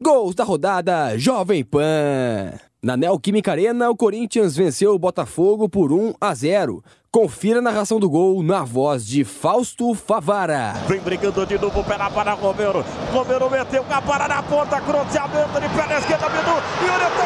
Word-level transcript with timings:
Gols 0.00 0.32
da 0.36 0.44
rodada 0.44 1.18
Jovem 1.18 1.64
Pan. 1.64 2.52
Na 2.80 2.96
Neoquímica 2.96 3.50
Arena, 3.50 3.90
o 3.90 3.96
Corinthians 3.96 4.54
venceu 4.54 4.94
o 4.94 4.98
Botafogo 4.98 5.68
por 5.68 5.92
1 5.92 6.14
a 6.20 6.32
0. 6.32 6.84
Confira 7.10 7.58
a 7.58 7.62
narração 7.62 7.98
do 7.98 8.08
gol 8.08 8.40
na 8.44 8.62
voz 8.62 9.04
de 9.04 9.24
Fausto 9.24 9.92
Favara. 9.94 10.74
Vem 10.86 11.00
brigando 11.00 11.44
de 11.44 11.58
novo, 11.58 11.82
pé 11.82 11.96
para 11.96 12.34
Romero. 12.34 12.84
Romero 13.12 13.50
meteu 13.50 13.84
a 13.90 14.00
para 14.00 14.28
na 14.28 14.40
ponta, 14.40 14.80
cruzamento 14.80 15.60
de 15.60 15.68
pé 15.68 15.86
na 15.88 15.98
esquerda, 15.98 16.28
Bidu. 16.28 16.62
E 16.80 16.84
o 16.84 17.17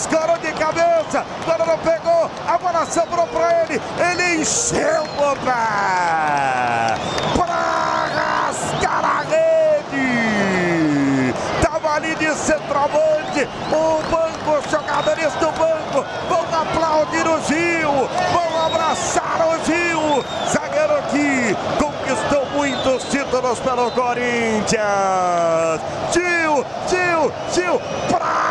escorou 0.00 0.38
de 0.38 0.50
cabeça, 0.52 1.24
não 1.46 1.78
pegou, 1.78 2.30
a 2.48 2.58
bola 2.58 2.86
sobrou 2.86 3.26
para 3.26 3.64
ele, 3.64 3.80
ele 3.98 4.40
encheu 4.40 5.02
o 5.02 5.36
pé 5.44 6.96
para 7.36 8.08
rascar 8.16 9.04
a 9.04 9.20
rede. 9.28 10.14
Tava 11.62 11.96
ali 11.96 12.14
de 12.14 12.34
centroavante, 12.34 13.46
o 13.70 14.02
banco, 14.10 14.58
os 14.58 14.70
jogadores 14.70 15.34
do 15.34 15.52
banco 15.52 16.04
vão 16.28 16.44
aplaudir 16.62 17.28
o 17.28 17.40
Gil, 17.42 18.08
vão 18.32 18.66
abraçar 18.66 19.46
o 19.46 19.64
Gil, 19.66 20.24
zagueiro 20.48 21.02
que 21.10 21.54
conquistou 21.78 22.46
muitos 22.56 23.04
títulos 23.04 23.60
pelo 23.60 23.90
Corinthians. 23.90 24.80
Gil, 26.12 26.64
Gil, 26.88 27.32
Gil, 27.52 27.80
pra 28.08 28.49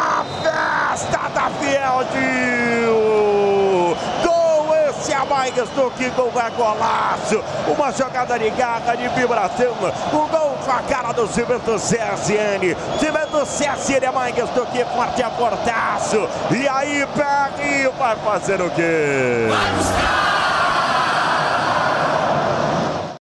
festa 1.00 1.30
da 1.30 1.50
Fiel 1.52 2.04
Gil. 2.12 3.98
Gol 4.24 4.76
esse 4.90 5.14
a 5.14 5.24
mais 5.26 5.54
que 5.54 6.10
gol 6.10 6.32
é 6.36 6.50
golaço. 6.52 7.44
Uma 7.68 7.92
jogada 7.92 8.38
garra, 8.50 8.96
de 8.96 9.08
vibração. 9.10 9.74
Um 10.12 10.28
gol 10.28 10.58
com 10.64 10.72
a 10.72 10.82
cara 10.82 11.14
do 11.14 11.28
Cimento 11.28 11.76
CSN. 11.76 12.76
Cimento 13.00 13.46
CSN 13.46 14.06
é 14.06 14.12
mais 14.12 14.36
que 14.36 14.86
forte 14.86 15.24
a 15.24 15.30
portaço. 15.30 16.28
E 16.52 16.68
aí, 16.68 17.08
Perry 17.16 17.90
vai 17.98 18.16
fazer 18.18 18.62
o 18.62 18.70
quê? 18.72 19.48
Vai 19.50 19.72
buscar! 19.76 20.29